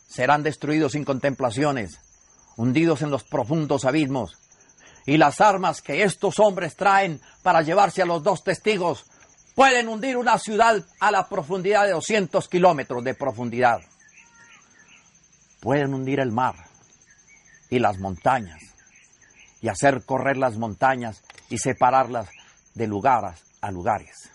Serán 0.07 0.43
destruidos 0.43 0.91
sin 0.91 1.03
contemplaciones, 1.03 1.99
hundidos 2.57 3.01
en 3.01 3.09
los 3.09 3.23
profundos 3.23 3.85
abismos. 3.85 4.37
Y 5.07 5.17
las 5.17 5.41
armas 5.41 5.81
que 5.81 6.03
estos 6.03 6.37
hombres 6.37 6.75
traen 6.75 7.19
para 7.41 7.63
llevarse 7.63 8.03
a 8.03 8.05
los 8.05 8.21
dos 8.21 8.43
testigos 8.43 9.08
pueden 9.59 9.89
hundir 9.89 10.15
una 10.15 10.37
ciudad 10.37 10.81
a 11.01 11.11
la 11.11 11.27
profundidad 11.27 11.83
de 11.83 11.91
200 11.91 12.47
kilómetros 12.47 13.03
de 13.03 13.13
profundidad. 13.13 13.81
Pueden 15.59 15.93
hundir 15.93 16.21
el 16.21 16.31
mar 16.31 16.55
y 17.69 17.77
las 17.77 17.99
montañas 17.99 18.61
y 19.59 19.67
hacer 19.67 20.05
correr 20.05 20.37
las 20.37 20.55
montañas 20.55 21.21
y 21.49 21.57
separarlas 21.57 22.29
de 22.73 22.87
lugares 22.87 23.43
a 23.59 23.69
lugares. 23.69 24.29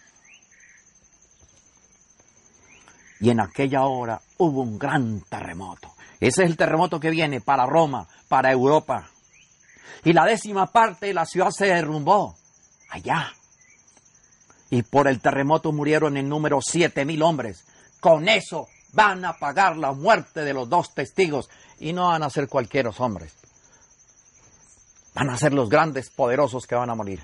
Y 3.19 3.31
en 3.31 3.41
aquella 3.41 3.85
hora 3.85 4.21
hubo 4.37 4.61
un 4.61 4.79
gran 4.79 5.23
terremoto. 5.23 5.95
Ese 6.21 6.45
es 6.45 6.51
el 6.51 6.59
terremoto 6.59 7.01
que 7.01 7.09
viene 7.09 7.41
para 7.41 7.65
Roma, 7.65 8.07
para 8.29 8.53
Europa. 8.53 9.09
Y 10.05 10.13
la 10.13 10.27
décima 10.27 10.67
parte 10.67 11.07
de 11.07 11.15
la 11.15 11.25
ciudad 11.25 11.49
se 11.49 11.65
derrumbó 11.65 12.37
allá. 12.91 13.33
Y 14.75 14.83
por 14.83 15.07
el 15.07 15.21
terremoto 15.21 15.71
murieron 15.71 16.17
en 16.17 16.29
número 16.29 16.61
siete 16.61 17.05
mil 17.05 17.23
hombres. 17.23 17.65
Con 18.01 18.29
eso 18.29 18.67
van 18.93 19.25
a 19.25 19.35
pagar 19.35 19.77
la 19.77 19.93
muerte 19.93 20.41
de 20.41 20.53
los 20.53 20.69
dos 20.69 20.93
testigos. 20.93 21.49
Y 21.79 21.93
no 21.93 22.09
van 22.09 22.25
a 22.25 22.29
ser 22.29 22.49
cualquiera 22.49 22.91
hombres. 22.99 23.37
Van 25.15 25.31
a 25.31 25.37
ser 25.37 25.53
los 25.53 25.69
grandes 25.69 26.11
poderosos 26.11 26.67
que 26.67 26.75
van 26.75 26.91
a 26.91 26.97
morir. 26.97 27.23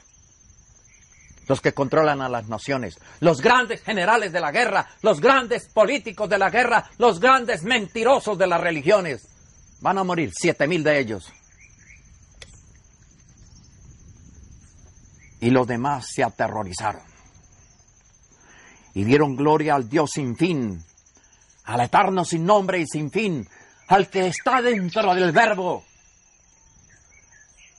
Los 1.48 1.60
que 1.60 1.74
controlan 1.74 2.22
a 2.22 2.28
las 2.28 2.46
naciones, 2.46 3.00
los 3.18 3.40
grandes 3.40 3.82
generales 3.82 4.30
de 4.30 4.40
la 4.40 4.52
guerra, 4.52 4.86
los 5.02 5.20
grandes 5.20 5.68
políticos 5.70 6.28
de 6.28 6.38
la 6.38 6.50
guerra, 6.50 6.88
los 6.98 7.18
grandes 7.18 7.64
mentirosos 7.64 8.38
de 8.38 8.46
las 8.46 8.60
religiones. 8.60 9.26
Van 9.80 9.98
a 9.98 10.04
morir 10.04 10.30
siete 10.32 10.68
mil 10.68 10.84
de 10.84 11.00
ellos. 11.00 11.32
Y 15.40 15.50
los 15.50 15.66
demás 15.66 16.06
se 16.14 16.22
aterrorizaron. 16.22 17.09
Y 18.94 19.04
dieron 19.04 19.36
gloria 19.36 19.74
al 19.74 19.88
Dios 19.88 20.10
sin 20.14 20.36
fin, 20.36 20.84
al 21.64 21.80
eterno 21.80 22.24
sin 22.24 22.44
nombre 22.44 22.80
y 22.80 22.86
sin 22.86 23.10
fin, 23.10 23.48
al 23.88 24.08
que 24.08 24.26
está 24.26 24.60
dentro 24.60 25.14
del 25.14 25.32
verbo 25.32 25.84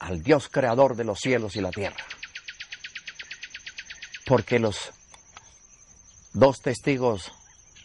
al 0.01 0.23
Dios 0.23 0.49
creador 0.49 0.95
de 0.95 1.03
los 1.03 1.19
cielos 1.19 1.55
y 1.55 1.61
la 1.61 1.69
tierra. 1.69 2.03
Porque 4.25 4.57
los 4.57 4.91
dos 6.33 6.59
testigos 6.61 7.31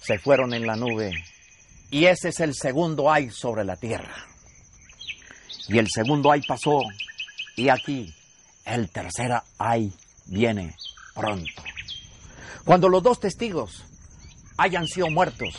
se 0.00 0.18
fueron 0.18 0.54
en 0.54 0.66
la 0.66 0.76
nube 0.76 1.12
y 1.90 2.06
ese 2.06 2.30
es 2.30 2.40
el 2.40 2.54
segundo 2.54 3.12
ay 3.12 3.30
sobre 3.30 3.64
la 3.64 3.76
tierra. 3.76 4.26
Y 5.68 5.78
el 5.78 5.88
segundo 5.90 6.32
ay 6.32 6.40
pasó 6.48 6.80
y 7.54 7.68
aquí 7.68 8.14
el 8.64 8.88
tercer 8.90 9.32
ay 9.58 9.92
viene 10.24 10.74
pronto. 11.14 11.62
Cuando 12.66 12.88
los 12.88 13.00
dos 13.00 13.20
testigos 13.20 13.84
hayan 14.56 14.88
sido 14.88 15.08
muertos, 15.08 15.54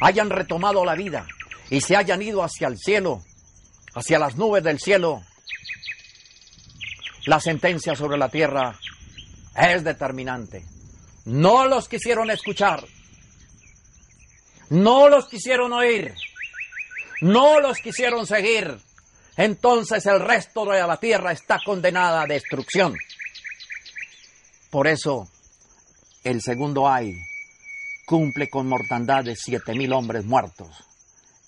hayan 0.00 0.30
retomado 0.30 0.82
la 0.82 0.94
vida 0.94 1.26
y 1.68 1.82
se 1.82 1.94
hayan 1.94 2.22
ido 2.22 2.42
hacia 2.42 2.68
el 2.68 2.78
cielo, 2.78 3.22
hacia 3.94 4.18
las 4.18 4.36
nubes 4.36 4.64
del 4.64 4.80
cielo, 4.80 5.22
la 7.26 7.38
sentencia 7.38 7.94
sobre 7.94 8.16
la 8.16 8.30
tierra 8.30 8.80
es 9.54 9.84
determinante. 9.84 10.64
No 11.26 11.66
los 11.66 11.86
quisieron 11.86 12.30
escuchar. 12.30 12.82
No 14.70 15.10
los 15.10 15.28
quisieron 15.28 15.74
oír. 15.74 16.14
No 17.20 17.60
los 17.60 17.76
quisieron 17.76 18.26
seguir. 18.26 18.78
Entonces 19.36 20.06
el 20.06 20.20
resto 20.20 20.64
de 20.64 20.80
la 20.86 20.96
tierra 20.96 21.32
está 21.32 21.60
condenada 21.62 22.22
a 22.22 22.26
destrucción. 22.26 22.96
Por 24.70 24.86
eso 24.86 25.28
el 26.30 26.42
segundo 26.42 26.86
ay 26.86 27.24
cumple 28.04 28.50
con 28.50 28.68
mortandad 28.68 29.24
de 29.24 29.34
siete 29.34 29.72
mil 29.72 29.94
hombres 29.94 30.26
muertos 30.26 30.68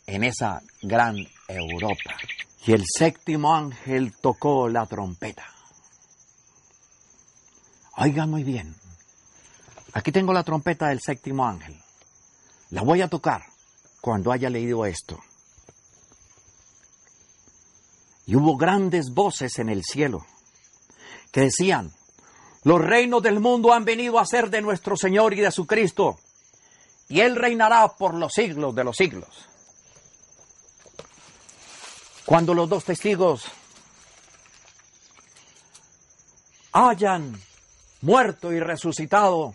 en 0.06 0.24
esa 0.24 0.62
gran 0.80 1.16
Europa. 1.48 2.16
Y 2.64 2.72
el 2.72 2.84
séptimo 2.86 3.54
ángel 3.54 4.14
tocó 4.22 4.70
la 4.70 4.86
trompeta. 4.86 5.44
Oigan 7.98 8.30
muy 8.30 8.42
bien. 8.42 8.74
Aquí 9.92 10.12
tengo 10.12 10.32
la 10.32 10.44
trompeta 10.44 10.88
del 10.88 11.00
séptimo 11.00 11.46
ángel. 11.46 11.78
La 12.70 12.80
voy 12.80 13.02
a 13.02 13.08
tocar 13.08 13.42
cuando 14.00 14.32
haya 14.32 14.48
leído 14.48 14.86
esto. 14.86 15.20
Y 18.24 18.34
hubo 18.34 18.56
grandes 18.56 19.12
voces 19.12 19.58
en 19.58 19.68
el 19.68 19.82
cielo 19.82 20.24
que 21.32 21.42
decían, 21.42 21.92
los 22.64 22.80
reinos 22.80 23.22
del 23.22 23.40
mundo 23.40 23.72
han 23.72 23.84
venido 23.84 24.18
a 24.18 24.26
ser 24.26 24.50
de 24.50 24.60
nuestro 24.60 24.96
Señor 24.96 25.34
y 25.34 25.40
de 25.40 25.50
su 25.50 25.66
Cristo, 25.66 26.18
y 27.08 27.20
Él 27.20 27.36
reinará 27.36 27.88
por 27.88 28.14
los 28.14 28.32
siglos 28.32 28.74
de 28.74 28.84
los 28.84 28.96
siglos. 28.96 29.28
Cuando 32.24 32.54
los 32.54 32.68
dos 32.68 32.84
testigos 32.84 33.44
hayan 36.72 37.40
muerto 38.02 38.52
y 38.52 38.60
resucitado, 38.60 39.54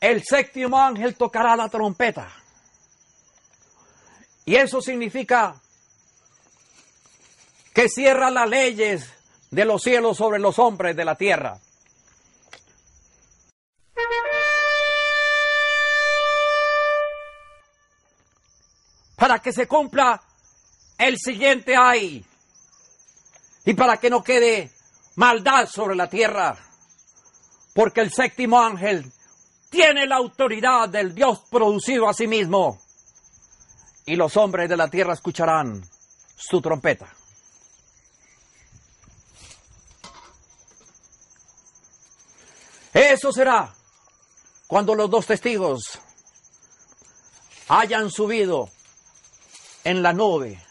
el 0.00 0.24
séptimo 0.24 0.80
ángel 0.80 1.14
tocará 1.16 1.56
la 1.56 1.68
trompeta. 1.68 2.28
Y 4.44 4.56
eso 4.56 4.80
significa 4.80 5.60
que 7.74 7.88
cierra 7.88 8.30
las 8.30 8.48
leyes 8.48 9.15
de 9.50 9.64
los 9.64 9.82
cielos 9.82 10.16
sobre 10.16 10.38
los 10.38 10.58
hombres 10.58 10.96
de 10.96 11.04
la 11.04 11.14
tierra. 11.14 11.58
Para 19.16 19.38
que 19.38 19.52
se 19.52 19.66
cumpla 19.66 20.20
el 20.98 21.18
siguiente 21.18 21.74
ay. 21.76 22.24
y 23.64 23.74
para 23.74 23.96
que 23.96 24.10
no 24.10 24.22
quede 24.22 24.70
maldad 25.16 25.66
sobre 25.66 25.96
la 25.96 26.08
tierra, 26.08 26.56
porque 27.74 28.00
el 28.02 28.12
séptimo 28.12 28.60
ángel 28.60 29.10
tiene 29.70 30.06
la 30.06 30.16
autoridad 30.16 30.88
del 30.88 31.14
Dios 31.14 31.42
producido 31.50 32.08
a 32.08 32.14
sí 32.14 32.26
mismo, 32.26 32.80
y 34.04 34.16
los 34.16 34.36
hombres 34.36 34.68
de 34.68 34.76
la 34.76 34.88
tierra 34.88 35.14
escucharán 35.14 35.82
su 36.36 36.60
trompeta. 36.60 37.12
Eso 42.96 43.30
será 43.30 43.74
cuando 44.66 44.94
los 44.94 45.10
dos 45.10 45.26
testigos 45.26 45.98
hayan 47.68 48.10
subido 48.10 48.70
en 49.84 50.02
la 50.02 50.14
nube 50.14 50.64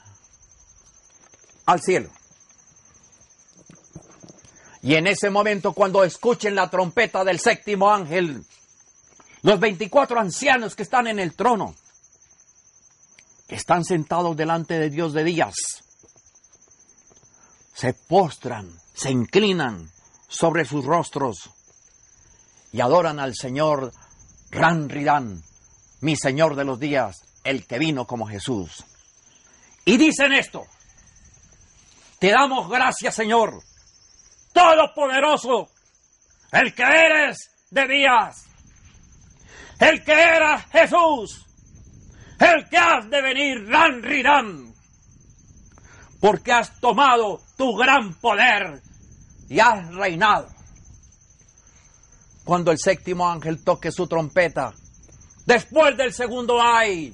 al 1.67 1.83
cielo. 1.83 2.09
Y 4.81 4.95
en 4.95 5.05
ese 5.05 5.29
momento, 5.29 5.73
cuando 5.73 6.03
escuchen 6.03 6.55
la 6.55 6.67
trompeta 6.67 7.23
del 7.23 7.39
séptimo 7.39 7.91
ángel, 7.93 8.43
los 9.43 9.59
24 9.59 10.19
ancianos 10.19 10.75
que 10.75 10.81
están 10.81 11.05
en 11.05 11.19
el 11.19 11.35
trono, 11.35 11.75
que 13.47 13.53
están 13.53 13.85
sentados 13.85 14.35
delante 14.35 14.79
de 14.79 14.89
Dios 14.89 15.13
de 15.13 15.23
días, 15.23 15.53
se 17.75 17.93
postran, 17.93 18.79
se 18.95 19.11
inclinan 19.11 19.91
sobre 20.27 20.65
sus 20.65 20.85
rostros 20.85 21.51
y 22.75 22.81
adoran 22.81 23.21
al 23.21 23.33
Señor 23.33 23.93
Ran 24.51 24.89
Ridán, 24.89 25.41
mi 26.01 26.17
Señor 26.17 26.57
de 26.57 26.65
los 26.65 26.77
días, 26.77 27.15
el 27.45 27.65
que 27.65 27.79
vino 27.79 28.05
como 28.05 28.27
Jesús. 28.27 28.83
Y 29.85 29.95
dicen 29.95 30.33
esto, 30.33 30.65
te 32.19 32.31
damos 32.31 32.69
gracias 32.69 33.15
Señor, 33.15 33.61
Todopoderoso, 34.51 35.69
el 36.51 36.75
que 36.75 36.83
eres 36.83 37.49
de 37.71 37.87
días, 37.87 38.43
el 39.79 40.03
que 40.03 40.11
era 40.11 40.59
Jesús, 40.59 41.45
el 42.41 42.67
que 42.67 42.77
has 42.77 43.09
de 43.09 43.21
venir 43.21 43.69
Ran 43.69 44.03
Ridán, 44.03 44.73
porque 46.19 46.51
has 46.51 46.77
tomado 46.81 47.39
tu 47.55 47.73
gran 47.77 48.13
poder 48.15 48.81
y 49.47 49.61
has 49.61 49.87
reinado 49.95 50.54
cuando 52.45 52.71
el 52.71 52.77
séptimo 52.77 53.27
ángel 53.27 53.63
toque 53.63 53.91
su 53.91 54.07
trompeta. 54.07 54.73
Después 55.45 55.97
del 55.97 56.13
segundo 56.13 56.61
ay. 56.61 57.13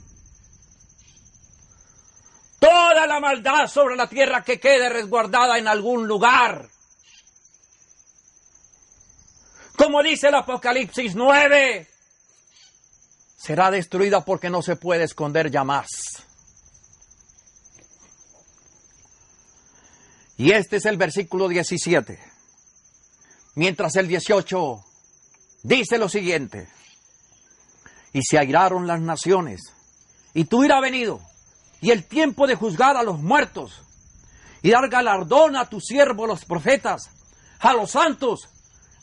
Toda 2.60 3.08
la 3.08 3.20
maldad 3.20 3.68
sobre 3.68 3.96
la 3.96 4.08
tierra 4.08 4.44
que 4.44 4.60
quede 4.60 4.90
resguardada 4.90 5.58
en 5.58 5.68
algún 5.68 6.06
lugar. 6.08 6.70
Como 9.76 10.04
dice 10.04 10.28
el 10.28 10.36
Apocalipsis 10.36 11.16
9, 11.16 11.88
será 13.38 13.72
destruida 13.72 14.24
porque 14.24 14.50
no 14.50 14.62
se 14.62 14.76
puede 14.76 15.06
esconder 15.06 15.50
ya 15.50 15.64
más. 15.64 15.88
Y 20.38 20.52
este 20.52 20.78
es 20.78 20.86
el 20.86 20.98
versículo 20.98 21.48
17. 21.48 22.20
Mientras 23.56 23.96
el 23.96 24.08
18 24.08 24.86
dice 25.64 25.98
lo 25.98 26.10
siguiente, 26.10 26.68
y 28.14 28.22
se 28.24 28.38
airaron 28.38 28.88
las 28.88 29.02
naciones, 29.02 29.62
y 30.34 30.46
tú 30.46 30.64
irás 30.64 30.82
venido, 30.82 31.22
y 31.82 31.92
el 31.92 32.06
tiempo 32.06 32.48
de 32.48 32.56
juzgar 32.56 32.98
a 32.98 33.04
los 33.04 33.20
muertos, 33.20 33.82
y 34.62 34.72
dar 34.72 34.90
galardón 34.90 35.56
a 35.56 35.70
tus 35.70 35.86
siervos 35.86 36.28
los 36.28 36.46
profetas, 36.46 37.10
a 37.60 37.74
los 37.74 37.92
santos, 37.92 38.50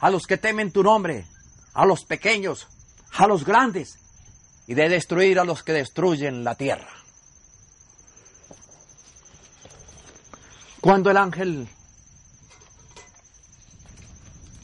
a 0.00 0.10
los 0.10 0.26
que 0.26 0.38
temen 0.38 0.72
tu 0.72 0.82
nombre, 0.82 1.26
a 1.74 1.84
los 1.84 2.04
pequeños, 2.04 2.68
a 3.12 3.26
los 3.26 3.44
grandes, 3.44 3.98
y 4.66 4.74
de 4.74 4.88
destruir 4.88 5.38
a 5.38 5.44
los 5.44 5.62
que 5.62 5.72
destruyen 5.72 6.44
la 6.44 6.54
tierra. 6.54 6.90
Cuando 10.80 11.10
el 11.10 11.16
ángel 11.16 11.68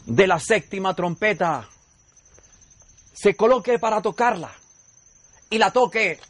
de 0.07 0.27
la 0.27 0.39
séptima 0.39 0.95
trompeta 0.95 1.69
se 3.25 3.35
coloque 3.35 3.79
para 3.79 4.03
tocarla 4.03 4.53
y 5.49 5.57
la 5.57 5.73
toque. 5.73 6.21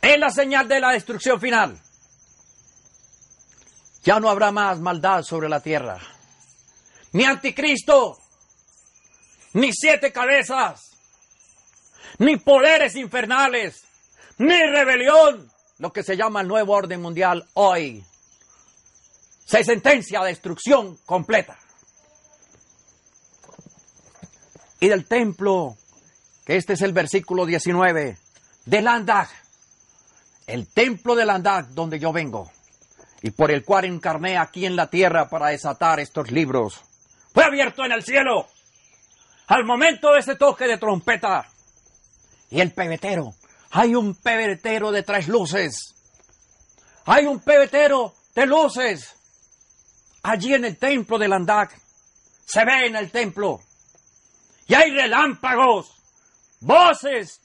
Es 0.00 0.18
la 0.20 0.30
señal 0.30 0.68
de 0.68 0.78
la 0.78 0.92
destrucción 0.92 1.40
final. 1.40 1.82
Ya 4.04 4.20
no 4.20 4.30
habrá 4.30 4.52
más 4.52 4.78
maldad 4.78 5.24
sobre 5.24 5.48
la 5.48 5.58
tierra. 5.58 5.98
Ni 7.10 7.24
anticristo, 7.24 8.18
ni 9.54 9.72
siete 9.72 10.12
cabezas, 10.12 10.80
ni 12.18 12.36
poderes 12.36 12.94
infernales, 12.94 13.82
ni 14.38 14.62
rebelión, 14.62 15.50
lo 15.78 15.92
que 15.92 16.04
se 16.04 16.16
llama 16.16 16.42
el 16.42 16.46
nuevo 16.46 16.72
orden 16.72 17.02
mundial 17.02 17.48
hoy 17.54 18.04
se 19.46 19.62
sentencia 19.62 20.20
a 20.20 20.24
destrucción 20.24 20.98
completa. 21.06 21.56
Y 24.80 24.88
del 24.88 25.06
templo, 25.06 25.76
que 26.44 26.56
este 26.56 26.74
es 26.74 26.82
el 26.82 26.92
versículo 26.92 27.46
19, 27.46 28.18
de 28.66 28.82
Landag, 28.82 29.28
el 30.46 30.66
templo 30.66 31.14
de 31.14 31.24
Landag 31.24 31.68
donde 31.68 31.98
yo 31.98 32.12
vengo, 32.12 32.50
y 33.22 33.30
por 33.30 33.50
el 33.50 33.64
cual 33.64 33.84
encarné 33.84 34.36
aquí 34.36 34.66
en 34.66 34.76
la 34.76 34.90
tierra 34.90 35.30
para 35.30 35.48
desatar 35.48 36.00
estos 36.00 36.30
libros, 36.30 36.80
fue 37.32 37.44
abierto 37.44 37.84
en 37.84 37.92
el 37.92 38.02
cielo 38.02 38.48
al 39.46 39.64
momento 39.64 40.12
de 40.12 40.20
ese 40.20 40.34
toque 40.34 40.66
de 40.66 40.76
trompeta. 40.76 41.46
Y 42.50 42.60
el 42.60 42.72
pebetero, 42.72 43.34
hay 43.70 43.94
un 43.94 44.14
pebetero 44.16 44.90
de 44.90 45.02
tres 45.04 45.28
luces, 45.28 45.94
hay 47.04 47.26
un 47.26 47.40
pebetero 47.40 48.12
de 48.34 48.46
luces 48.46 49.15
allí 50.28 50.54
en 50.54 50.64
el 50.64 50.76
templo 50.76 51.18
de 51.18 51.28
Landak. 51.28 51.78
Se 52.44 52.64
ve 52.64 52.86
en 52.86 52.96
el 52.96 53.10
templo. 53.10 53.60
Y 54.66 54.74
hay 54.74 54.90
relámpagos, 54.90 55.92
voces, 56.60 57.40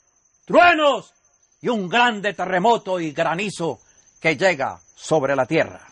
truenos 0.45 1.13
y 1.61 1.69
un 1.69 1.87
grande 1.87 2.33
terremoto 2.33 2.99
y 2.99 3.11
granizo 3.11 3.81
que 4.19 4.35
llega 4.35 4.79
sobre 4.95 5.35
la 5.35 5.45
tierra. 5.45 5.87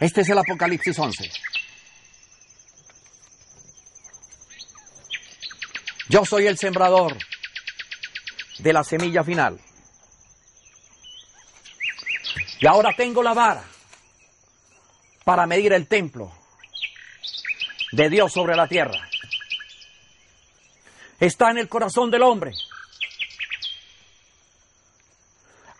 Este 0.00 0.22
es 0.22 0.28
el 0.28 0.38
Apocalipsis 0.38 0.98
11. 0.98 1.30
Yo 6.08 6.24
soy 6.24 6.46
el 6.46 6.56
sembrador 6.56 7.16
de 8.58 8.72
la 8.72 8.84
semilla 8.84 9.24
final. 9.24 9.60
Y 12.60 12.66
ahora 12.66 12.90
tengo 12.96 13.22
la 13.22 13.34
vara 13.34 13.64
para 15.26 15.44
medir 15.44 15.72
el 15.72 15.88
templo 15.88 16.32
de 17.90 18.08
Dios 18.08 18.32
sobre 18.32 18.54
la 18.54 18.68
tierra. 18.68 19.08
Está 21.18 21.50
en 21.50 21.58
el 21.58 21.68
corazón 21.68 22.12
del 22.12 22.22
hombre, 22.22 22.52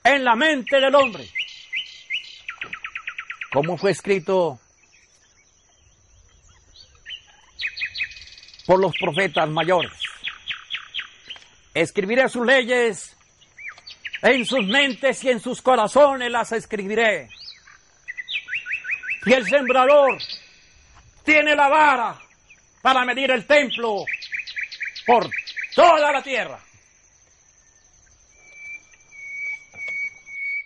en 0.03 0.25
la 0.25 0.35
mente 0.35 0.81
del 0.81 0.93
hombre, 0.97 1.31
como 3.53 3.79
fue 3.79 3.93
escrito 3.93 4.59
por 8.67 8.81
los 8.81 8.97
profetas 8.99 9.49
mayores. 9.49 9.93
Escribiré 11.73 12.29
sus 12.29 12.45
leyes 12.45 13.17
en 14.23 14.45
sus 14.45 14.67
mentes 14.67 15.23
y 15.23 15.31
en 15.31 15.39
sus 15.39 15.63
corazones 15.63 16.33
las 16.33 16.51
escribiré. 16.51 17.29
Y 19.27 19.33
el 19.33 19.45
sembrador 19.45 20.19
tiene 21.25 21.57
la 21.57 21.69
vara 21.69 22.17
para 22.81 23.05
medir 23.05 23.33
el 23.33 23.45
templo 23.45 24.05
por 25.05 25.29
toda 25.75 26.12
la 26.12 26.23
tierra. 26.23 26.61